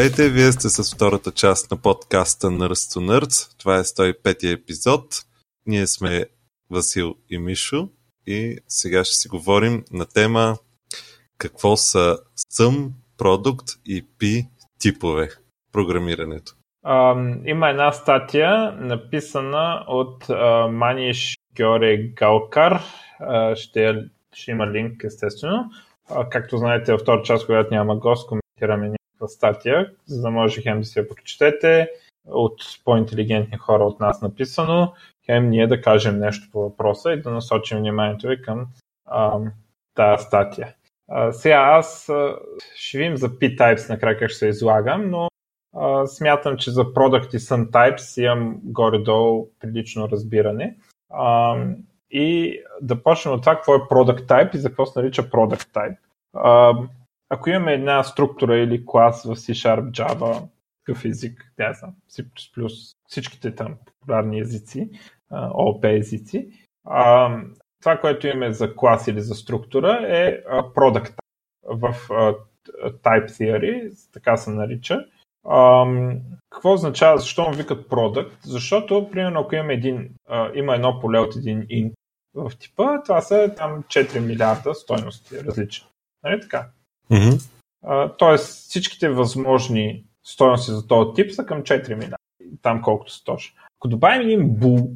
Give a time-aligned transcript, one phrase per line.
[0.00, 3.58] Здравейте, вие сте с втората част на подкаста Nerds to Nerds.
[3.58, 5.04] Това е 105 епизод.
[5.66, 6.24] Ние сме
[6.70, 7.88] Васил и Мишо
[8.26, 10.56] и сега ще си говорим на тема
[11.38, 15.28] какво са SUM, продукт и P типове
[15.72, 16.52] програмирането.
[16.86, 22.80] Um, има една статия, написана от uh, Маниш Георе Галкар.
[23.22, 23.94] Uh, ще,
[24.32, 25.70] ще има линк, естествено.
[26.10, 30.80] Uh, както знаете, във втора част, когато няма гост, коментираме статия, за да може хем
[30.80, 31.90] да си я прочетете
[32.26, 34.92] от по-интелигентни хора от нас написано,
[35.26, 38.66] хем ние да кажем нещо по въпроса и да насочим вниманието ви към
[39.94, 40.74] тази статия.
[41.10, 42.36] Uh, сега аз uh,
[42.74, 45.30] ще видим за P-Types накрая как ще се излагам, но
[45.74, 50.76] Uh, смятам, че за Product и Some Types имам горе-долу прилично разбиране.
[51.12, 51.76] Uh,
[52.10, 55.74] и да почнем от това, какво е Product Type и за какво се нарича Product
[55.74, 55.96] Type.
[56.36, 56.88] Uh,
[57.30, 60.48] ако имаме една структура или клас в C-Sharp, Java,
[60.84, 62.26] какъв език, не знам, C++,
[63.06, 64.90] всичките там популярни езици,
[65.32, 66.48] OP езици,
[67.80, 71.14] това, което имаме за клас или за структура е Product.
[71.64, 71.94] В
[73.02, 75.04] Type Theory, така се нарича,
[75.48, 76.20] Ам,
[76.50, 78.36] какво означава, защо му викат продукт?
[78.44, 81.92] Защото, примерно, ако има, един, а, има едно поле от един int
[82.34, 85.88] в типа, това са там 4 милиарда стойности различни.
[86.24, 86.68] Нали така?
[87.10, 88.16] Mm-hmm.
[88.18, 92.16] Тоест, всичките възможни стойности за този тип са към 4 милиарда.
[92.62, 93.56] Там колкото са точно.
[93.78, 94.90] Ако добавим един бул,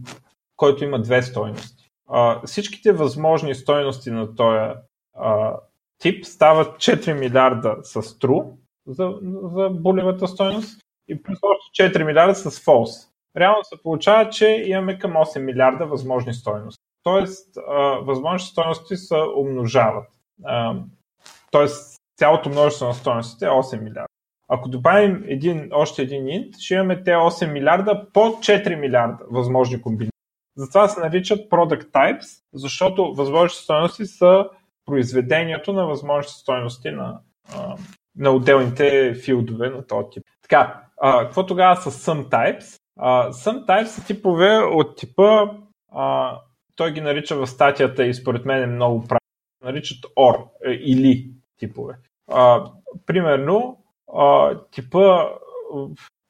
[0.57, 4.75] който има две стойности, а, всичките възможни стойности на този
[5.99, 8.51] тип стават 4 милиарда с true,
[8.87, 9.15] за,
[9.55, 13.11] за булевата стойност и плюс още 4 милиарда с false.
[13.37, 16.83] Реално се получава, че имаме към 8 милиарда възможни стойности.
[17.03, 17.59] Тоест,
[18.03, 20.09] възможните стойности се умножават.
[21.51, 24.07] Тоест, цялото множество на стойностите е 8 милиарда.
[24.49, 29.83] Ако добавим един, още един int, ще имаме те 8 милиарда по 4 милиарда възможни
[29.83, 30.11] комбинации.
[30.57, 34.45] Затова се наричат product types, защото възможните стойности са
[34.87, 37.21] произведението на възможните стойности на,
[38.17, 40.23] на отделните филдове на този тип.
[40.43, 42.81] Така, а, какво тогава са some types?
[42.99, 45.51] А, some types са типове от типа,
[45.93, 46.39] а,
[46.77, 49.19] той ги нарича в статията и според мен е много правилно,
[49.65, 51.95] наричат or е, или типове.
[52.33, 52.71] А,
[53.07, 53.85] примерно,
[54.15, 55.29] а, типа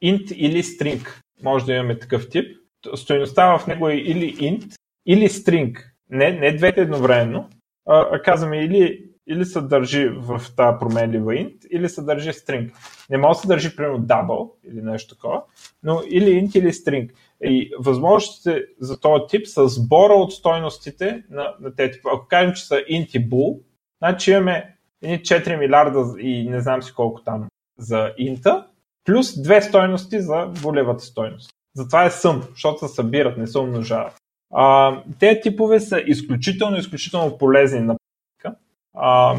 [0.04, 1.08] int или string.
[1.42, 2.56] Може да имаме такъв тип.
[2.94, 4.76] Стоеността в него е или int,
[5.06, 5.78] или string.
[6.10, 7.48] Не, не двете едновременно,
[7.86, 12.72] а, а казваме или или се държи в тази променлива int, или се държи string.
[13.10, 15.42] Не може да се държи, примерно, double или нещо такова,
[15.82, 17.10] но или int, или string.
[17.44, 22.10] И възможностите за този тип са сбора от стойностите на, на тези типа.
[22.14, 23.60] Ако кажем, че са int и bool,
[23.98, 24.73] значи имаме
[25.04, 27.48] едни 4 милиарда и не знам си колко там
[27.78, 28.66] за инта,
[29.04, 31.50] плюс две стойности за булевата стойност.
[31.76, 34.14] Затова е сум, защото се събират, не се умножават.
[34.54, 37.96] А, те типове са изключително, изключително полезни на
[38.96, 39.36] а,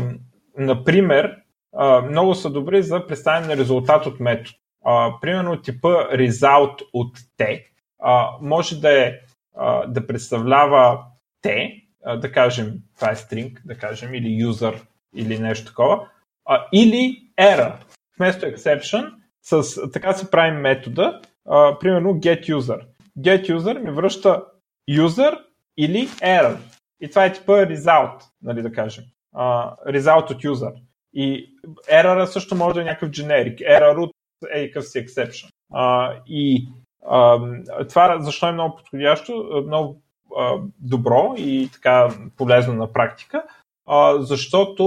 [0.57, 1.35] например,
[1.75, 4.57] а, много са добри за представяне на резултат от метод.
[4.85, 7.65] А, примерно типа result от T
[7.99, 9.19] а, може да, е,
[9.57, 11.05] а, да представлява
[11.43, 14.81] T, а, да кажем, това е string, да кажем, или user,
[15.15, 16.07] или нещо такова,
[16.45, 17.73] а, или error.
[18.17, 22.81] Вместо exception, с, така си правим метода, а, примерно getUser.
[23.19, 24.43] GetUser ми връща
[24.89, 25.37] user
[25.77, 26.57] или error.
[27.01, 29.03] И това е типа result, нали да кажем
[29.35, 30.73] uh, result от user.
[31.13, 31.55] И
[31.91, 33.57] error също може да е някакъв generic.
[33.57, 34.11] Error от
[34.51, 35.49] е си exception.
[35.73, 36.67] Uh, и
[37.07, 43.43] uh, това защо е много подходящо, много uh, добро и така полезно на практика,
[43.87, 44.83] uh, защото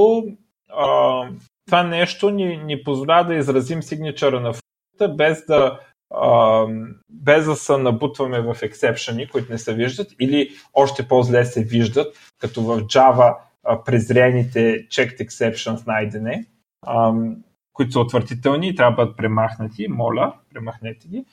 [0.70, 1.30] uh,
[1.66, 5.80] това нещо ни, ни позволява да изразим сигничъра на функцията без да
[6.12, 11.64] Uh, без да се набутваме в ексепшени, които не се виждат, или още по-зле се
[11.64, 13.36] виждат, като в Java
[13.84, 16.46] презрените checked exceptions найдене,
[16.86, 17.36] ам,
[17.72, 19.88] които са отвратителни и трябва да бъдат премахнати.
[19.88, 21.24] Моля, премахнете ги.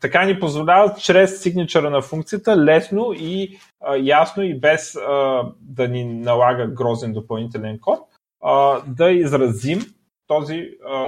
[0.00, 5.88] Така ни позволява чрез сигничъра на функцията лесно и а, ясно и без а, да
[5.88, 8.00] ни налага грозен допълнителен код
[8.42, 9.80] а, да изразим
[10.26, 11.06] този, а,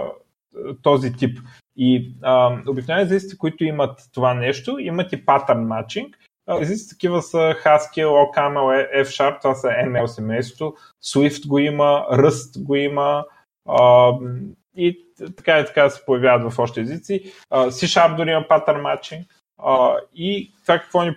[0.82, 1.38] този тип.
[1.76, 6.19] И а, обикновено езиците, които имат това нещо, имат и патърн матчинг,
[6.60, 12.75] Езици такива са Haskell, OCaml, F-Sharp, това са ML семейството, Swift го има, Rust го
[12.75, 13.25] има
[13.69, 14.12] а,
[14.76, 15.05] и
[15.36, 17.32] така и така се появяват в още езици.
[17.52, 19.26] C-Sharp дори има патърн матчинг.
[20.14, 21.16] И това какво ни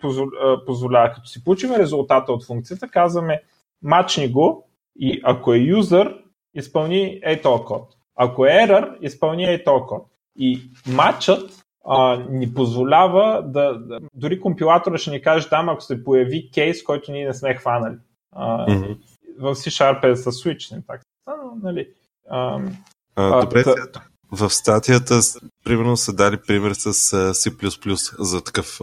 [0.66, 1.12] позволява?
[1.14, 3.42] Като си получим резултата от функцията, казваме
[3.82, 4.70] мачни го
[5.00, 6.24] и ако е юзър,
[6.54, 7.96] изпълни е този код.
[8.16, 10.08] Ако е error, изпълнява и този код.
[10.36, 10.62] И
[10.96, 16.52] матчът а, ни позволява да, да, дори компилатора ще ни каже там, ако се появи
[16.52, 17.96] кейс, който ние не сме хванали.
[18.32, 18.98] А, mm-hmm.
[19.40, 21.04] В C-Sharp е с switch, не така.
[21.28, 21.90] Но, нали,
[22.30, 22.60] а,
[23.20, 24.02] а, добре, а,
[24.32, 25.20] в статията,
[25.64, 26.94] примерно, са дали пример с
[27.34, 28.80] C++ за такъв.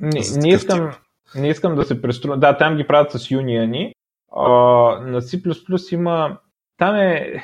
[0.00, 0.92] Не, за не, искам,
[1.34, 2.40] не искам да се преструвам.
[2.40, 3.94] Да, там ги правят с юниони.
[4.36, 6.38] на C++ има.
[6.76, 7.42] Там е.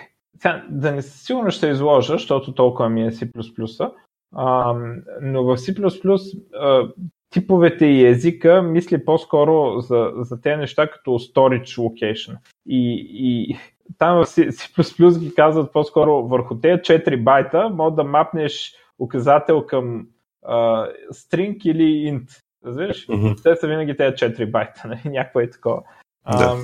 [0.68, 3.92] Да не сигурно ще изложа, защото толкова ми е C++,
[4.34, 4.74] а,
[5.22, 6.88] но в C++ а,
[7.30, 12.36] типовете и езика мисли по-скоро за, за тези неща като storage location.
[12.66, 13.58] И, и
[13.98, 20.06] там в C++ ги казват по-скоро върху тези 4 байта, може да мапнеш указател към
[20.42, 22.42] а, string или int.
[22.66, 23.06] Разбираш?
[23.06, 23.42] Mm-hmm.
[23.42, 25.00] Те са винаги тези 4 байта, нали?
[25.04, 25.82] някакво е такова.
[26.26, 26.44] Да.
[26.44, 26.56] А,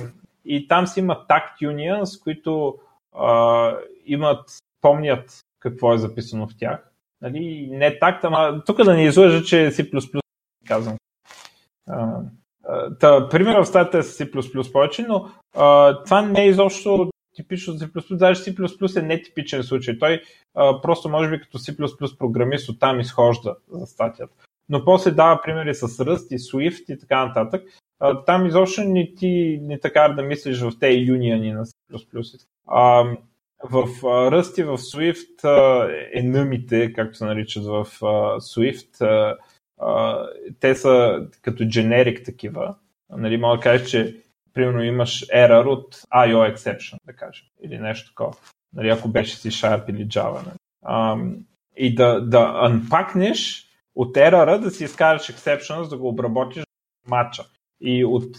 [0.45, 2.77] и там си има tact unions, които
[3.13, 3.75] а,
[4.05, 4.49] имат,
[4.81, 6.91] помнят какво е записано в тях.
[7.21, 10.19] Нали, не так, ама тук да ни излъжа, че C++
[10.67, 10.97] казвам.
[12.99, 17.87] Та, примерът в статията е C++ повече, но а, това не е изобщо типично за
[17.87, 19.99] C++, даже C++ е нетипичен случай.
[19.99, 20.21] Той
[20.55, 24.33] а, просто може би като C++ програмист оттам изхожда за статията.
[24.69, 27.63] Но после дава примери с Rust и Swift и така нататък.
[27.99, 32.45] А, там изобщо не ти не така да мислиш в тези юниони на C++.
[32.67, 33.03] А,
[33.63, 35.45] в Rust и в Swift
[36.13, 37.85] енъмите, както се наричат в
[38.39, 39.01] Swift,
[40.59, 42.75] те са като generic такива.
[43.09, 44.23] Нали, мога да кажеш, че
[44.53, 48.33] примерно имаш error от IO exception, да кажем, или нещо такова.
[48.73, 50.41] Нали, ако беше C Sharp или Java.
[50.45, 51.35] Нали.
[51.77, 53.65] и да, да анпакнеш
[53.95, 56.63] от error да си изкараш exception, да го обработиш
[57.05, 57.43] в матча.
[57.81, 58.35] И от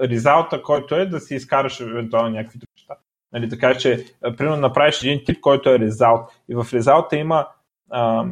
[0.00, 2.96] резулта, който е да си изкараш евентуално някакви други неща.
[3.32, 4.04] Нали, така че,
[4.36, 6.28] примерно, направиш един тип, който е result.
[6.48, 7.48] И в резулта има
[7.90, 8.26] а,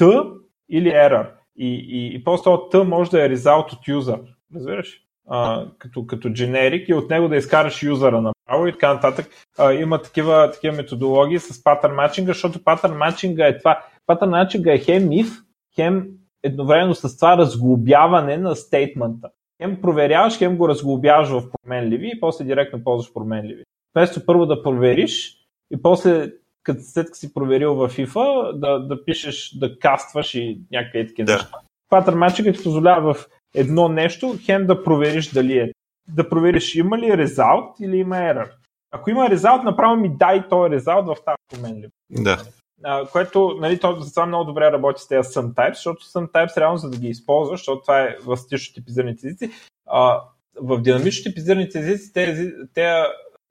[0.00, 0.32] T
[0.68, 1.30] или error.
[1.56, 4.20] И, и, и просто T може да е result от user.
[4.54, 5.00] Разбираш?
[5.28, 9.26] А, като, като generic и от него да изкараш юзера направо и така нататък.
[9.58, 13.84] А, има такива, такива методологии с pattern matching, защото pattern matching е това.
[14.08, 16.08] Pattern matching е хем if, хем
[16.42, 19.28] едновременно с това разглобяване на стейтмента.
[19.62, 23.62] Хем проверяваш, хем го разглобяваш в променливи и после директно ползваш променливи.
[23.94, 25.36] Вместо първо да провериш
[25.70, 26.32] и после,
[26.64, 31.26] като след като си проверил в FIFA, да, да пишеш, да кастваш и някакви такива
[31.26, 31.32] да.
[31.32, 31.58] неща.
[31.92, 35.72] Pattern Matching ти позволява в едно нещо, хем да провериш дали е.
[36.08, 38.50] Да провериш има ли резулт или има error.
[38.90, 41.90] Ако има резулт, направо ми дай този резулт в тази променлива.
[42.10, 42.42] Да.
[42.82, 46.78] А, което, нали, то за това много добре работи с тези types, защото types реално
[46.78, 49.50] за да ги използваш, защото това е в стично типизираните езици,
[49.86, 50.20] а,
[50.60, 53.04] в динамично типизираните езици те, те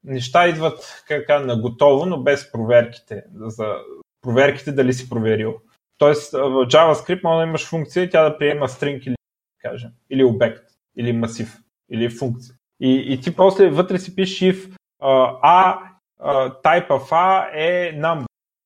[0.03, 3.23] неща идват така, на готово, но без проверките.
[3.35, 3.75] За
[4.21, 5.55] проверките дали си проверил.
[5.97, 9.15] Тоест в JavaScript може да имаш функция и тя да приема string или,
[9.61, 10.63] кажем, или обект,
[10.97, 11.57] или масив,
[11.91, 12.55] или функция.
[12.79, 15.77] И, и ти после вътре си пишеш if uh, A,
[16.21, 18.25] uh, type of A е number,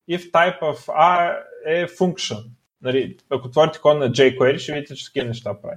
[0.10, 2.46] if type of A е function.
[2.82, 5.75] Нали, ако отворите код на jQuery, ще видите, че такива неща прави.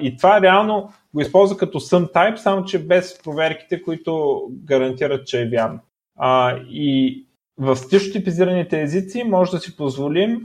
[0.00, 5.42] И това реално го използва като some type, само че без проверките, които гарантират, че
[5.42, 5.80] е вярно.
[6.18, 7.20] А, и
[7.58, 10.40] в стично типизираните езици може да си позволим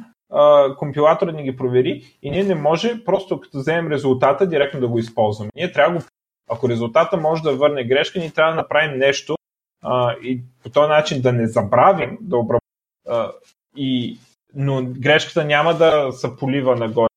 [0.77, 4.99] компилатора да ги провери и ние не може просто като вземем резултата директно да го
[4.99, 5.51] използваме.
[5.55, 6.05] Ние трябва го
[6.49, 9.35] ако резултата може да върне грешка, ние трябва да направим нещо
[9.83, 13.39] а, и по този начин да не забравим да обработим.
[13.75, 14.19] И,
[14.55, 17.09] но грешката няма да се полива нагоре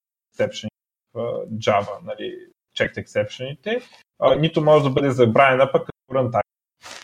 [1.59, 2.38] Java, нали,
[2.78, 3.83] checked exception
[4.38, 6.42] нито може да бъде забравена пък като runtime,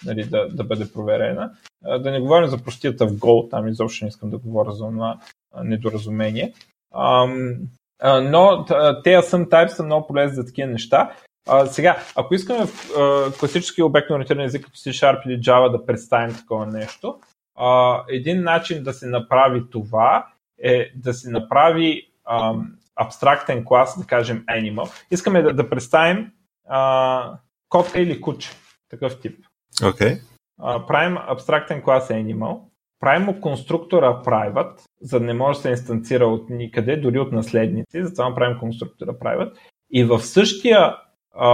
[0.04, 1.52] нали, да, да бъде проверена.
[1.82, 5.18] Да не говорим за простията в Go, там изобщо не искам да говоря за това
[5.62, 6.52] недоразумение.
[8.04, 8.64] Но
[9.04, 11.12] тези some types са много полезни за такива неща.
[11.66, 15.86] Сега, ако искаме в а, класически обектно ориентиран език като C Sharp или Java да
[15.86, 17.18] представим такова нещо,
[18.08, 20.26] един начин да се направи това
[20.62, 22.08] е да се направи
[22.98, 26.32] абстрактен клас, да кажем animal, искаме да, да представим
[26.68, 27.38] а,
[27.68, 28.50] котка или куче,
[28.90, 29.44] такъв тип.
[29.80, 30.20] Okay.
[30.60, 32.60] А, правим абстрактен клас animal,
[33.00, 37.32] правим му конструктора private, за да не може да се инстанцира от никъде, дори от
[37.32, 39.52] наследници, затова правим конструктора private
[39.90, 40.96] и в същия,
[41.34, 41.48] а,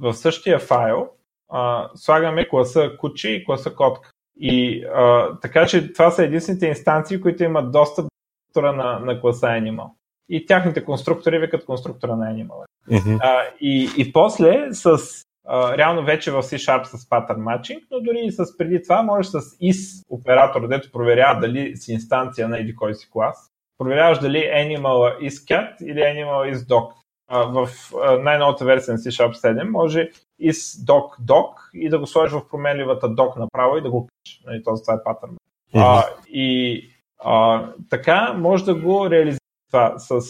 [0.00, 1.08] в същия файл
[1.48, 4.10] а, слагаме класа куче и класа котка.
[4.36, 8.06] И а, така че това са единствените инстанции, които имат достъп
[8.54, 9.90] до на, на класа Animal
[10.30, 12.64] и тяхните конструктори викат конструктора на Animal.
[12.90, 13.18] Mm-hmm.
[13.22, 14.98] А, и, и после с
[15.46, 19.30] а, реално вече в C-Sharp с pattern matching, но дори и с преди това можеш
[19.30, 23.50] с is оператор, дето проверява дали си инстанция на еди кой си клас.
[23.78, 26.92] Проверяваш дали animal is cat или animal is dog.
[27.28, 27.68] А, в
[28.04, 30.10] а, най-новата версия на C-Sharp 7 може
[30.42, 34.42] is dog dog и да го сложиш в променливата dog направо и да го качиш.
[34.46, 35.36] Нали, този това е патърн.
[35.74, 36.02] Mm-hmm.
[36.02, 36.84] А, и
[37.24, 39.39] а, така може да го реализира
[39.70, 40.20] това с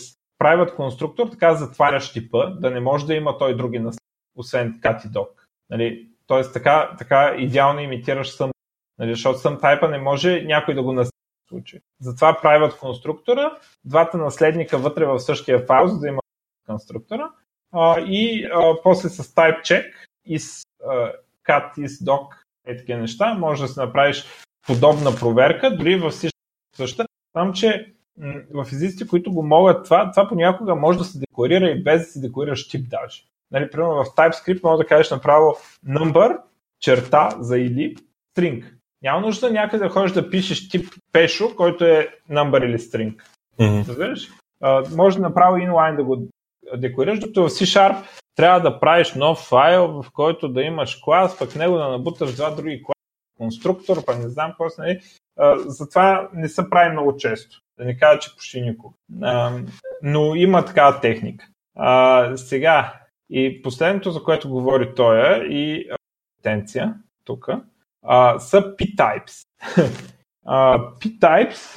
[0.43, 4.01] private конструктор, така затваряш типа, да не може да има той други наследници
[4.37, 5.29] освен cat и dog.
[5.71, 8.51] Нали, Тоест така, така идеално имитираш сам,
[8.99, 11.17] нали, защото сам тайпа не може някой да го наследи
[11.49, 11.81] случай.
[12.01, 16.21] Затова правят конструктора, двата наследника вътре в същия файл, за да има
[16.67, 17.31] конструктора
[17.73, 19.93] а, и а, после с type check
[20.25, 21.13] и с а,
[21.49, 22.29] cat и с dog
[22.67, 24.25] е такива неща, може да си направиш
[24.67, 26.39] подобна проверка, дори в всички
[26.77, 27.07] съща.
[27.33, 27.95] Само, че
[28.55, 32.07] в езиците, които го могат това, това понякога може да се декларира и без да
[32.07, 33.23] си декларираш тип даже.
[33.51, 35.57] Нали, примерно в TypeScript може да кажеш направо
[35.89, 36.39] number,
[36.81, 37.97] черта за или,
[38.37, 38.65] string.
[39.03, 43.15] Няма нужда някъде да ходиш да пишеш тип пешо, който е number или string.
[43.59, 44.97] Mm-hmm.
[44.97, 46.29] Може да направо inline да го
[46.77, 47.97] декларираш, докато в C-Sharp
[48.37, 52.51] трябва да правиш нов файл, в който да имаш клас, пък него да набуташ два
[52.51, 52.95] други класа,
[53.39, 55.01] конструктор, пък не знам какво нали.
[55.39, 57.61] Uh, затова не се прави много често.
[57.81, 58.95] Да не кажа, че почти никога.
[59.13, 59.69] Uh,
[60.03, 61.47] но има такава техника.
[61.79, 65.91] Uh, сега, и последното, за което говори той е и
[66.37, 66.95] потенция
[67.25, 67.49] тук,
[68.39, 69.47] са P-types.
[71.01, 71.77] P-types,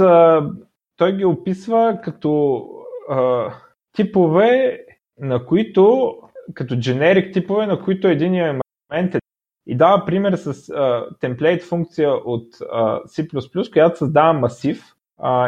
[0.97, 2.63] той ги описва като
[3.09, 3.49] а,
[3.93, 4.79] типове,
[5.19, 6.13] на които,
[6.53, 9.19] като generic типове, на които един елемент е
[9.67, 10.73] и дава пример с
[11.19, 14.95] темплейт функция от а, C++, която създава масив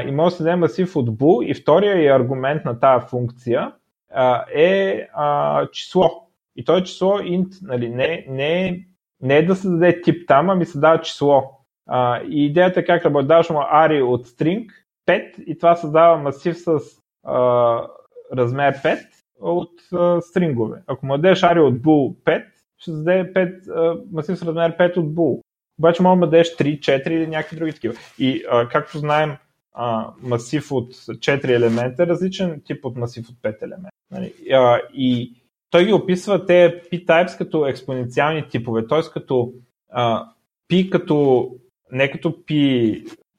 [0.08, 3.72] и може да създаде масив от bool и втория и аргумент на тази функция
[4.14, 6.28] а, е а, число.
[6.56, 8.86] И то е число int, нали, не, не,
[9.22, 11.52] не е да се даде тип там, ами се дава число.
[11.88, 13.28] А, и идеята е как работи.
[13.28, 14.70] Даваш му ари от string
[15.08, 16.80] 5 и това създава масив с
[17.24, 17.88] а,
[18.34, 19.00] размер 5
[19.42, 20.82] от а, стрингове.
[20.88, 22.46] Ако му дадеш ари от bool 5,
[22.78, 25.42] ще даде 5, а, масив с размер 5 от bool.
[25.80, 27.96] Обаче може да дадеш 3, 4 или някакви други такива.
[28.20, 29.38] И а, както знаем,
[29.76, 33.90] а, масив от 4 елемента е различен тип от масив от 5 елемента.
[34.12, 34.34] Нали?
[34.52, 35.34] А, и
[35.70, 39.02] той ги описва те p-types като експоненциални типове, т.е.
[39.14, 39.54] като
[39.92, 40.30] а,
[40.72, 41.50] p като
[41.92, 42.54] не като p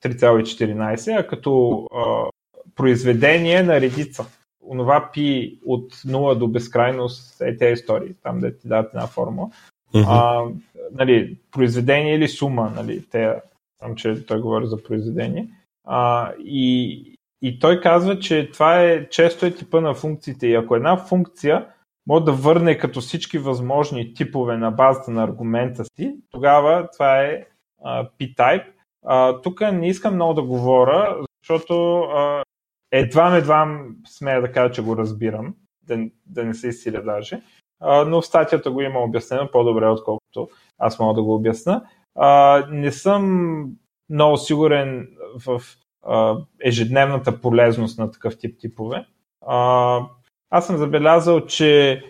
[0.05, 2.31] 3,14, а като а,
[2.75, 4.27] произведение на редица.
[4.69, 9.51] Онова p от 0 до безкрайност е тези истории, там да ти дадат една формула.
[9.95, 10.05] Mm-hmm.
[10.09, 10.45] А,
[10.93, 13.35] нали, произведение или сума, нали, те,
[13.79, 15.49] там, че той говори за произведение.
[15.87, 20.47] А, и, и той казва, че това е често е типа на функциите.
[20.47, 21.67] И ако една функция
[22.07, 27.47] може да върне като всички възможни типове на базата на аргумента си, тогава това е
[27.85, 28.67] а, P-type.
[29.07, 32.43] А, тук не искам много да говоря, защото а,
[32.91, 37.41] едва едва смея да кажа, че го разбирам, да, да не се изсиля даже,
[37.81, 41.85] а, но в статията го има обяснено по-добре, отколкото аз мога да го обясна.
[42.15, 43.73] А, не съм
[44.11, 45.09] много сигурен
[45.47, 45.63] в
[46.65, 49.07] ежедневната полезност на такъв тип типове.
[50.51, 52.03] Аз съм забелязал, че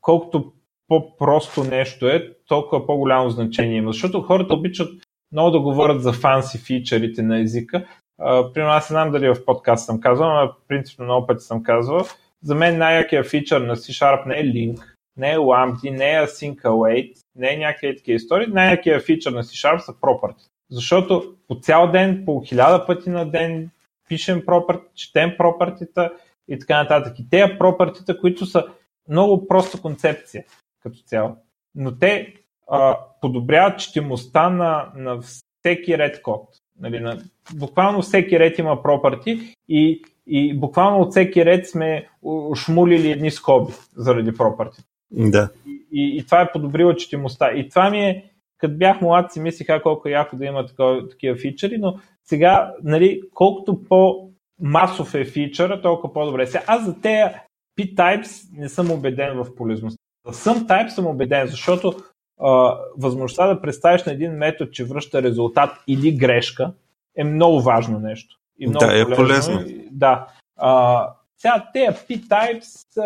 [0.00, 0.52] колкото
[0.88, 3.92] по-просто нещо е, толкова по-голямо значение има.
[3.92, 5.02] Защото хората обичат
[5.32, 7.86] много да говорят за фанси фичърите на езика.
[8.18, 11.62] А, примерно аз не знам дали в подкаст съм казвал, но принципно много пъти съм
[11.62, 12.00] казвал.
[12.42, 14.82] За мен най-якия фичър на C-Sharp не е link,
[15.16, 18.46] не е lambda, не е async await, не е някакви такива истории.
[18.46, 20.48] Най-якия фичър на C-Sharp са property.
[20.70, 23.70] Защото по цял ден, по хиляда пъти на ден
[24.08, 26.12] пишем property, четем пропъртита
[26.48, 27.18] и така нататък.
[27.18, 28.64] И тези пропъртита, които са
[29.08, 30.44] много проста концепция
[30.82, 31.36] като цяло,
[31.74, 32.34] но те
[32.70, 36.48] а, подобряват четимостта на, на всеки ред код.
[36.80, 37.18] Нали, на,
[37.54, 42.08] буквално всеки ред има пропърти и, и буквално от всеки ред сме
[42.56, 44.82] шмулили едни скоби заради пропърти.
[45.10, 45.50] Да.
[45.66, 47.52] И, и, и това е подобрило четимостта.
[47.52, 51.08] И това ми е, като бях млад, си мислиха колко е яко да има такова,
[51.08, 56.46] такива фичери, но сега, нали, колкото по масов е фичъра, толкова по-добре.
[56.46, 57.34] Сега, аз за тези
[57.78, 60.02] P-types не съм убеден в полезността.
[60.26, 61.94] За съм type съм убеден, защото
[62.40, 66.72] а, възможността да представиш на един метод, че връща резултат или грешка,
[67.16, 68.36] е много важно нещо.
[68.58, 69.12] И много да, полезно.
[69.12, 69.84] е полезно.
[69.90, 70.26] Да.
[70.56, 73.02] А, сега тези P-types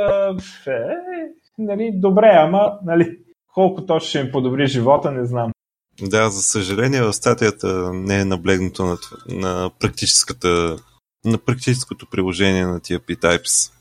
[0.66, 0.97] е,
[1.59, 3.18] нали, добре, ама нали,
[3.54, 5.52] колко точно ще им подобри живота, не знам.
[6.00, 10.76] Да, за съжаление в статията не е наблегнато на, на практическата
[11.25, 13.73] на практическото приложение на тия P-Types.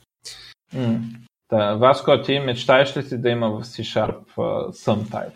[0.75, 0.99] Mm.
[1.47, 5.31] Та, Васко, ти мечтаеш ли си да има в C-Sharp uh, some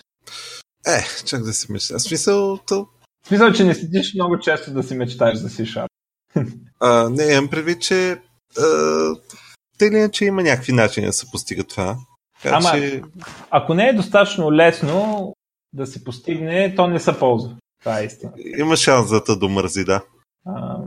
[0.87, 1.99] Е, чак да си мечтая.
[1.99, 2.87] Смисъл, то...
[3.27, 5.87] Смисъл, че не седиш много често да си мечтаеш за C-Sharp.
[6.79, 8.21] А, не, имам предвид, че
[8.57, 9.15] а,
[9.77, 11.97] те ли че има някакви начини да се постига това.
[12.45, 13.01] Така, Ама, че...
[13.49, 15.33] ако не е достатъчно лесно
[15.73, 17.55] да се постигне, то не се ползва.
[17.79, 18.31] Това е истина.
[18.57, 20.01] Има шанс за да домързи, да.
[20.45, 20.77] А,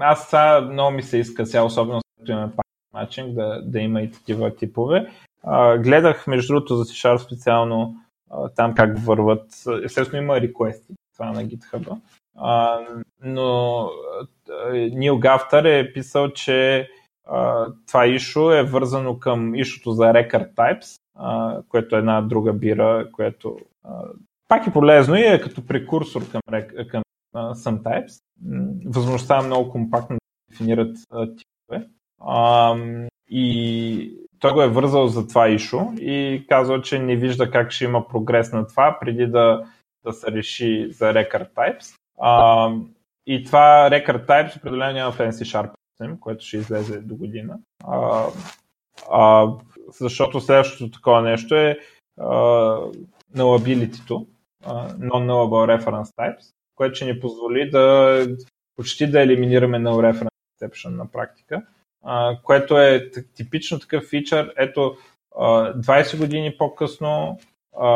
[0.00, 2.52] аз сега много ми се иска сега, особено след имаме
[2.94, 5.06] начин да, да има и такива типове.
[5.42, 7.96] А, гледах, между другото, за C-Sharp специално
[8.30, 9.44] а, там как върват.
[9.84, 11.98] Естествено има реквести, това на GitHub.
[12.36, 12.80] А,
[13.22, 13.88] но
[14.72, 16.88] Нил Гафтър е писал, че
[17.26, 22.52] а, това ишо е вързано към ишото за Record Types, а, което е една друга
[22.52, 23.90] бира, което а,
[24.48, 26.40] пак е полезно и е като прекурсор към,
[26.88, 27.02] към
[27.34, 28.22] uh, SomeTypes.
[28.86, 31.88] Възможността е много компактно да дефинират uh, типове.
[32.20, 37.70] Um, и той го е вързал за това ишо и казва, че не вижда как
[37.70, 39.64] ще има прогрес на това преди да,
[40.04, 41.96] да се реши за Record Types.
[42.18, 42.86] Um,
[43.26, 45.70] и това Record Types определено няма в NC
[46.00, 47.58] Sharp, което ще излезе до година.
[47.84, 48.34] Uh,
[48.96, 49.60] uh,
[50.00, 51.78] защото следващото такова нещо е
[53.36, 54.26] nullability-то,
[54.98, 58.26] non-nullable reference types, което ще ни позволи да
[58.76, 60.28] почти да елиминираме null reference
[60.60, 61.62] exception на практика,
[62.04, 64.54] а, което е типично такъв фичър.
[64.56, 64.96] Ето,
[65.36, 67.38] а, 20 години по-късно
[67.78, 67.86] а,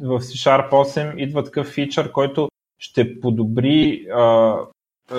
[0.00, 2.48] в C-Sharp 8 идва такъв фичър, който
[2.78, 4.56] ще подобри а,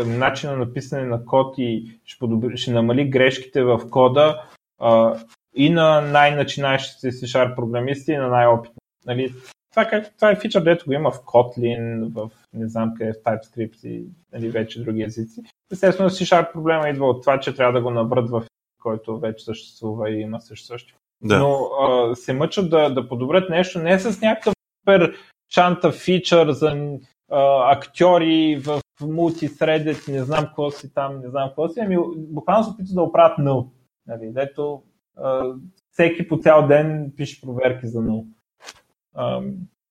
[0.06, 4.44] начина на писане на код и ще, подобри, ще намали грешките в кода
[4.80, 5.20] а,
[5.55, 8.81] и на най-начинаещите C-Sharp програмисти и на най-опитни.
[9.05, 9.34] Нали,
[9.72, 13.24] това, как, това е фичър, дето го има в Kotlin, в не знам къде, в
[13.24, 15.41] TypeScript и нали, вече други езици.
[15.72, 18.44] Естествено, C-Sharp проблема идва от това, че трябва да го наврат в
[18.81, 20.96] който вече съществува и има също.
[21.22, 21.40] Да.
[21.40, 25.14] Но а, се мъчат да, да подобрят нещо не с някакъв супер
[25.50, 26.98] чанта фичър за
[27.31, 32.64] а, актьори в мултисредет, не знам какво си там, не знам какво си, ами буквално
[32.64, 33.72] се опитват да оправят нъл.
[34.07, 34.83] Нали, дето
[35.92, 38.25] всеки по цял ден пише проверки за нъл.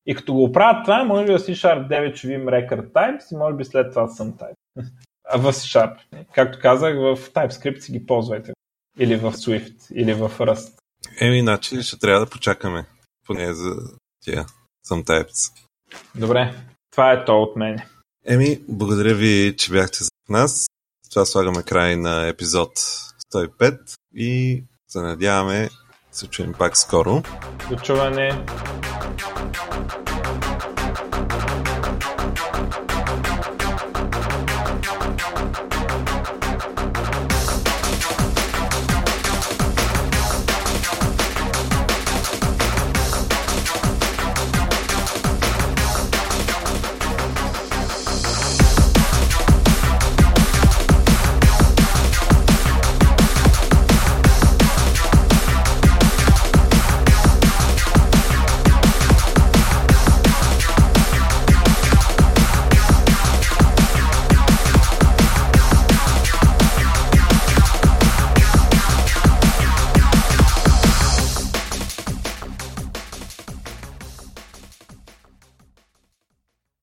[0.06, 3.36] И като го оправят това, може би в C-Sharp 9 ще видим Record Types и
[3.36, 4.54] може би след това съм type.
[5.28, 5.96] А в C-Sharp,
[6.34, 8.52] както казах, в TypeScript си ги ползвайте.
[8.98, 10.78] Или в Swift, или в Rust.
[11.20, 12.86] Еми, иначе ще трябва да почакаме.
[13.26, 13.74] Поне за
[14.24, 14.46] тия
[14.82, 15.52] съм types.
[16.14, 16.54] Добре,
[16.90, 17.78] това е то от мен.
[18.26, 20.66] Еми, благодаря ви, че бяхте с нас.
[21.10, 22.78] Това слагаме край на епизод
[23.34, 25.68] 105 и се надяваме
[26.12, 27.22] се чуем пак скоро.
[27.70, 28.44] До чуване.